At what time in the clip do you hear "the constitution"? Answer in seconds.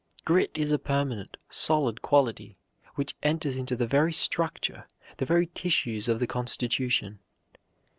6.19-7.19